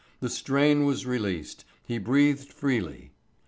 The 0.19 0.31
strain 0.31 0.85
was 0.85 1.05
released, 1.05 1.63
he 1.85 1.99
breathed 1.99 2.51
freely. 2.51 3.11